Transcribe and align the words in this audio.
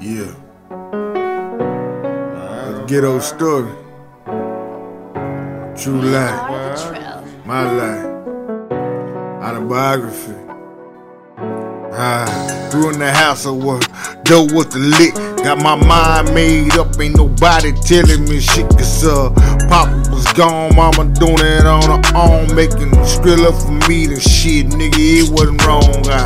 Yeah. 0.00 0.34
The 2.68 2.84
ghetto 2.86 3.18
story. 3.20 3.72
True 5.76 6.02
life. 6.02 6.42
My 7.46 7.62
life. 7.80 8.06
Autobiography. 9.42 10.43
Ah, 11.96 12.68
grew 12.72 12.90
in 12.90 12.98
the 12.98 13.12
house 13.12 13.46
of 13.46 13.62
work. 13.62 13.84
Dope 14.24 14.50
with 14.52 14.72
the 14.72 14.80
lick. 14.80 15.14
Got 15.44 15.58
my 15.58 15.76
mind 15.76 16.34
made 16.34 16.74
up. 16.76 16.98
Ain't 16.98 17.16
nobody 17.16 17.72
telling 17.86 18.24
me 18.24 18.40
shit. 18.40 18.68
Cause 18.70 19.04
uh, 19.04 19.30
Papa 19.68 19.94
was 20.10 20.26
gone. 20.32 20.74
Mama 20.74 21.04
doing 21.14 21.38
it 21.38 21.66
on 21.66 21.82
her 21.82 22.02
own. 22.16 22.52
Making 22.56 22.90
skrilla 23.06 23.54
for 23.54 23.88
me. 23.88 24.06
The 24.06 24.18
shit, 24.18 24.66
nigga, 24.74 24.98
it 24.98 25.30
wasn't 25.30 25.64
wrong. 25.64 26.02
I 26.10 26.24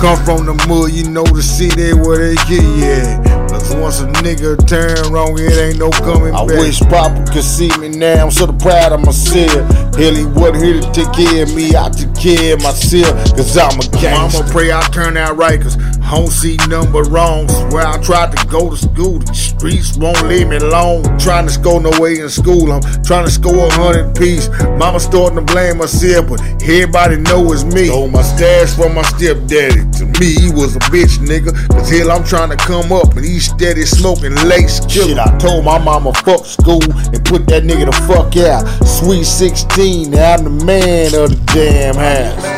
come 0.00 0.22
from 0.24 0.44
the 0.44 0.54
mud. 0.68 0.92
You 0.92 1.08
know 1.08 1.24
the 1.24 1.42
city 1.42 1.94
where 1.94 2.18
they 2.18 2.34
get 2.44 2.62
yeah. 2.76 3.45
Once 3.74 4.00
a 4.00 4.06
nigga 4.22 4.56
turn 4.66 5.12
wrong, 5.12 5.36
it 5.38 5.52
ain't 5.58 5.78
no 5.78 5.90
coming 5.90 6.34
I 6.34 6.46
back. 6.46 6.58
wish 6.58 6.80
Papa 6.80 7.24
could 7.32 7.42
see 7.44 7.70
me 7.78 7.88
now. 7.88 8.24
I'm 8.24 8.30
so 8.30 8.46
proud 8.52 8.92
of 8.92 9.00
myself. 9.04 9.68
Hell, 9.96 10.14
he 10.14 10.24
wasn't 10.26 10.62
here 10.64 10.80
to 10.80 10.90
take 10.92 11.12
care 11.12 11.42
of 11.44 11.54
me. 11.54 11.74
I 11.76 11.88
took 11.90 12.14
care 12.16 12.54
of 12.54 12.62
myself. 12.62 13.14
Cause 13.36 13.56
I'm 13.56 13.78
a 13.78 13.86
gangster. 14.00 14.40
Mama 14.42 14.52
pray 14.52 14.72
I 14.72 14.80
turn 14.92 15.16
out 15.16 15.36
right, 15.36 15.60
cause 15.60 15.76
Don't 16.10 16.28
see 16.28 16.56
number 16.68 17.02
wrongs. 17.02 17.52
Where 17.72 17.86
I 17.86 18.00
tried 18.02 18.36
to 18.36 18.46
go 18.46 18.70
to 18.70 18.76
school, 18.76 19.18
the 19.18 19.34
streets 19.34 19.96
won't 19.96 20.22
leave 20.26 20.48
me 20.48 20.56
alone. 20.56 21.02
Trying 21.18 21.46
to 21.46 21.52
score 21.52 21.80
no 21.80 21.90
way 22.00 22.20
in 22.20 22.28
school, 22.28 22.72
I'm 22.72 22.80
trying 23.02 23.26
to 23.26 23.30
score 23.30 23.66
a 23.66 23.70
hundred 23.70 24.16
piece. 24.16 24.48
Mama 24.78 24.98
starting 24.98 25.36
to 25.36 25.42
blame 25.42 25.78
herself, 25.78 26.28
but 26.28 26.40
everybody 26.62 27.16
know 27.18 27.52
it's 27.52 27.64
me. 27.64 27.86
Stole 27.86 28.08
my 28.08 28.22
stash 28.22 28.74
from 28.74 28.94
my 28.94 29.02
stepdaddy. 29.02 29.84
To 29.98 30.06
me, 30.18 30.34
he 30.34 30.50
was 30.50 30.74
a 30.76 30.80
bitch, 30.90 31.18
nigga. 31.18 31.52
Cause 31.68 31.90
hell, 31.90 32.10
I'm 32.10 32.24
trying 32.24 32.50
to 32.50 32.56
come 32.56 32.92
up, 32.92 33.14
and 33.16 33.24
he's 33.24 33.50
steady 33.50 33.82
smoking 33.82 34.34
lace 34.48 34.80
Shit. 34.88 35.18
I 35.18 35.36
told 35.38 35.64
my 35.64 35.78
mama 35.78 36.12
fuck 36.14 36.46
school 36.46 36.82
and 36.82 37.24
put 37.24 37.46
that 37.48 37.62
nigga 37.62 37.86
the 37.86 37.96
fuck 38.06 38.36
out. 38.38 38.64
Sweet 38.86 39.24
16, 39.24 40.10
now 40.10 40.34
I'm 40.34 40.44
the 40.44 40.64
man 40.64 41.14
of 41.14 41.30
the 41.30 41.52
damn 41.52 41.94
house. 41.94 42.55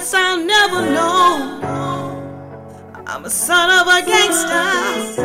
Guess 0.00 0.14
I'll 0.14 0.42
never 0.42 0.80
know. 0.80 1.60
I'm 3.06 3.26
a 3.26 3.28
son 3.28 3.68
of 3.68 3.86
a 3.86 4.00
gangster. 4.06 5.20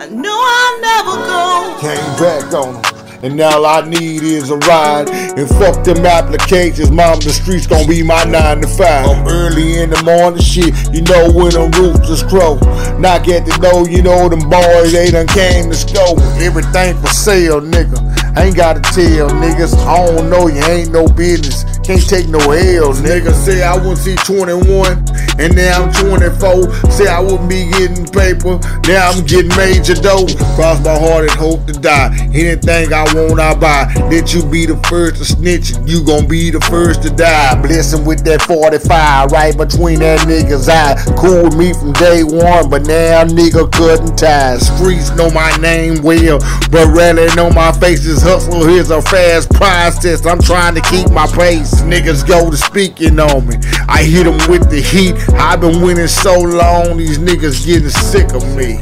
I 0.00 0.08
know 0.10 0.38
I'll 0.58 0.80
never 0.90 1.14
go. 1.30 1.76
Came 1.80 2.12
back 2.18 2.52
on 2.52 2.74
him. 2.74 2.92
And 3.22 3.36
now 3.36 3.58
all 3.58 3.66
I 3.66 3.88
need 3.88 4.24
is 4.24 4.50
a 4.50 4.56
ride. 4.56 5.08
And 5.38 5.48
fuck 5.48 5.84
them 5.84 6.04
applications, 6.04 6.90
mom, 6.90 7.20
the 7.20 7.30
streets 7.30 7.68
gon' 7.68 7.86
be 7.86 8.02
my 8.02 8.24
9 8.24 8.62
to 8.62 8.66
5. 8.66 9.08
I'm 9.08 9.28
early 9.28 9.78
in 9.78 9.90
the 9.90 10.02
morning, 10.02 10.42
shit, 10.42 10.74
you 10.92 11.02
know 11.02 11.30
when 11.30 11.52
them 11.52 11.70
roosters 11.78 12.24
crow. 12.24 12.56
Knock 12.98 13.28
at 13.28 13.46
the 13.46 13.56
door, 13.62 13.88
you 13.88 14.02
know 14.02 14.28
them 14.28 14.50
boys, 14.50 14.90
they 14.90 15.12
done 15.12 15.28
came 15.28 15.70
to 15.70 15.76
score. 15.76 16.18
Everything 16.42 17.00
for 17.00 17.06
sale, 17.06 17.60
nigga. 17.60 18.02
I 18.36 18.46
ain't 18.46 18.56
gotta 18.56 18.80
tell 18.80 19.30
niggas, 19.30 19.76
I 19.86 20.06
don't 20.06 20.28
know 20.28 20.48
you 20.48 20.64
ain't 20.64 20.90
no 20.90 21.06
business. 21.06 21.62
Can't 21.82 22.08
take 22.08 22.28
no 22.28 22.38
L's, 22.38 23.00
nigga. 23.00 23.22
Nigga 23.22 23.32
say 23.34 23.62
I 23.62 23.76
wouldn't 23.76 23.98
see 23.98 24.14
21, 24.14 25.04
and 25.38 25.54
now 25.56 25.84
I'm 25.84 25.92
24. 25.92 26.90
Say 26.90 27.06
I 27.08 27.20
wouldn't 27.20 27.48
be 27.48 27.70
getting 27.70 28.06
paper, 28.06 28.58
now 28.86 29.10
I'm 29.10 29.24
getting 29.24 29.54
major 29.56 29.94
dough. 29.94 30.26
Cross 30.54 30.84
my 30.84 30.98
heart 30.98 31.30
and 31.30 31.38
hope 31.38 31.66
to 31.66 31.72
die. 31.72 32.14
Anything 32.34 32.92
I 32.92 33.04
want, 33.14 33.40
I 33.40 33.54
buy. 33.54 33.92
Let 34.10 34.34
you 34.34 34.44
be 34.44 34.66
the 34.66 34.76
first 34.88 35.16
to 35.16 35.24
snitch, 35.24 35.72
you 35.86 36.04
gon' 36.04 36.28
be 36.28 36.50
the 36.50 36.60
first 36.60 37.02
to 37.02 37.10
die. 37.10 37.60
Bless 37.62 37.92
him 37.92 38.04
with 38.04 38.24
that 38.24 38.42
45 38.42 39.30
right 39.30 39.56
between 39.56 40.00
that 40.00 40.20
nigga's 40.20 40.68
eye. 40.68 40.94
Cool 41.16 41.44
with 41.44 41.56
me 41.56 41.72
from 41.72 41.92
day 41.94 42.22
one, 42.22 42.68
but 42.68 42.86
now 42.86 43.24
nigga 43.24 43.70
cutting 43.72 44.14
ties. 44.16 44.66
Streets 44.66 45.10
know 45.16 45.30
my 45.30 45.50
name 45.58 46.02
well, 46.02 46.38
but 46.70 46.86
rarely 46.94 47.26
know 47.34 47.50
my 47.50 47.72
faces. 47.72 48.22
Hustle 48.22 48.66
here's 48.66 48.90
a 48.90 49.00
fast 49.02 49.50
process. 49.50 50.24
I'm 50.26 50.40
trying 50.40 50.74
to 50.74 50.80
keep 50.82 51.10
my 51.10 51.26
pace. 51.26 51.80
Niggas 51.82 52.26
go 52.26 52.50
to 52.50 52.56
speaking 52.56 53.18
on 53.18 53.46
me. 53.46 53.56
I 53.88 54.02
hit 54.02 54.24
them 54.24 54.38
with 54.50 54.70
the 54.70 54.80
heat. 54.80 55.14
I've 55.30 55.60
been 55.60 55.80
winning 55.82 56.08
so 56.08 56.38
long, 56.38 56.96
these 56.96 57.18
niggas 57.18 57.64
getting 57.66 57.90
sick 57.90 58.32
of 58.32 58.44
me. 58.56 58.80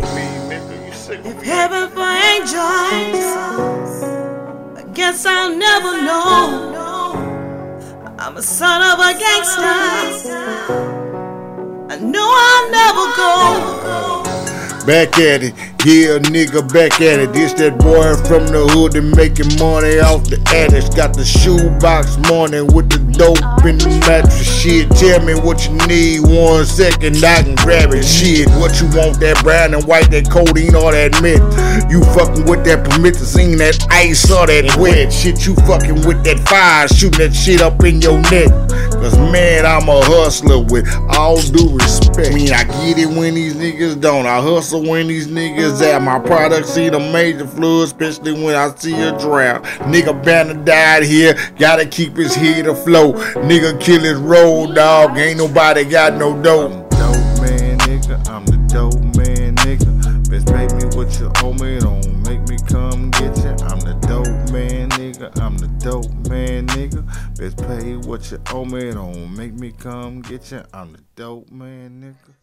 If 1.22 1.42
heaven 1.42 1.90
for 1.90 2.10
angels, 2.32 3.24
I 4.76 4.82
guess 4.92 5.26
I'll 5.26 5.54
never 5.54 6.02
know. 6.02 7.14
I'm 8.18 8.36
a 8.36 8.42
son 8.42 8.82
of 8.82 8.98
a 8.98 9.12
gangster. 9.18 9.62
I 11.90 11.96
know 11.98 12.30
I'll 12.46 12.70
never. 12.70 12.99
Back 14.90 15.20
at 15.20 15.44
it, 15.44 15.54
yeah, 15.86 16.18
nigga, 16.18 16.66
back 16.66 17.00
at 17.00 17.20
it. 17.20 17.32
This 17.32 17.52
that 17.62 17.78
boy 17.78 18.10
from 18.26 18.50
the 18.50 18.66
hood 18.74 18.98
and 18.98 19.14
making 19.14 19.54
money 19.54 20.02
off 20.02 20.26
the 20.26 20.42
addicts. 20.50 20.90
Got 20.90 21.14
the 21.14 21.22
shoebox 21.22 22.18
morning 22.26 22.66
with 22.74 22.90
the 22.90 22.98
dope 23.14 23.38
in 23.62 23.78
the 23.78 23.86
mattress. 24.02 24.50
Shit, 24.50 24.90
tell 24.98 25.22
me 25.22 25.38
what 25.38 25.62
you 25.62 25.78
need. 25.86 26.26
One 26.26 26.66
second, 26.66 27.22
I 27.22 27.46
can 27.46 27.54
grab 27.54 27.94
it. 27.94 28.02
Shit, 28.02 28.50
what 28.58 28.82
you 28.82 28.90
want? 28.90 29.22
That 29.22 29.38
brown 29.46 29.78
and 29.78 29.86
white, 29.86 30.10
that 30.10 30.26
codeine, 30.26 30.74
or 30.74 30.90
that 30.90 31.14
mint? 31.22 31.38
You 31.86 32.02
fucking 32.10 32.50
with 32.50 32.66
that 32.66 32.82
promethazine, 32.82 33.62
that 33.62 33.78
ice, 33.94 34.26
or 34.26 34.50
that 34.50 34.74
wet 34.74 35.12
shit. 35.12 35.46
You 35.46 35.54
fucking 35.70 36.02
with 36.02 36.26
that 36.26 36.42
fire, 36.50 36.90
shooting 36.90 37.30
that 37.30 37.30
shit 37.30 37.62
up 37.62 37.78
in 37.86 38.02
your 38.02 38.18
neck. 38.26 38.50
Cause 38.98 39.16
man, 39.30 39.64
I'm 39.64 39.88
a 39.88 40.02
hustler 40.02 40.58
with 40.58 40.84
all 41.08 41.40
due 41.40 41.78
respect. 41.78 42.26
I 42.26 42.34
mean, 42.34 42.52
I 42.52 42.64
get 42.64 42.98
it 42.98 43.08
when 43.08 43.34
these 43.34 43.54
niggas 43.54 43.98
don't. 44.00 44.26
I 44.26 44.42
hustle 44.42 44.79
when 44.88 45.08
these 45.08 45.28
niggas 45.28 45.82
at. 45.82 46.02
My 46.02 46.18
product 46.18 46.66
see 46.66 46.88
the 46.88 46.98
major 46.98 47.46
flood, 47.46 47.84
especially 47.84 48.32
when 48.32 48.54
I 48.54 48.74
see 48.74 49.00
a 49.00 49.18
drought. 49.18 49.62
Nigga 49.90 50.24
banner 50.24 50.54
died 50.64 51.02
here, 51.02 51.34
gotta 51.58 51.86
keep 51.86 52.16
his 52.16 52.34
head 52.34 52.66
afloat. 52.66 53.16
Nigga 53.44 53.80
kill 53.80 54.00
his 54.00 54.18
road 54.18 54.74
dog, 54.74 55.16
ain't 55.18 55.38
nobody 55.38 55.84
got 55.84 56.14
no 56.14 56.40
dope. 56.42 56.72
I'm 56.72 56.86
the 56.90 56.96
dope 56.96 57.40
man, 57.46 57.78
nigga. 57.78 58.28
I'm 58.28 58.44
the 58.46 58.56
dope 58.72 59.16
man, 59.16 59.56
nigga. 59.56 60.30
Best 60.30 60.46
pay 60.46 60.66
me 60.76 60.84
what 60.96 61.18
you 61.18 61.30
owe 61.42 61.52
me, 61.52 61.80
don't 61.80 62.22
make 62.22 62.48
me 62.48 62.56
come 62.68 63.10
get 63.10 63.36
you. 63.38 63.50
I'm 63.66 63.80
the 63.80 63.94
dope 64.06 64.52
man, 64.52 64.88
nigga. 64.90 65.36
I'm 65.40 65.58
the 65.58 65.68
dope 65.78 66.12
man, 66.28 66.66
nigga. 66.68 67.04
Best 67.38 67.56
pay 67.58 67.96
what 67.96 68.30
you 68.30 68.38
owe 68.52 68.64
me, 68.64 68.92
don't 68.92 69.36
make 69.36 69.54
me 69.54 69.72
come 69.72 70.22
get 70.22 70.50
you. 70.52 70.62
I'm 70.72 70.92
the 70.92 71.00
dope 71.16 71.50
man, 71.50 72.00
nigga. 72.00 72.39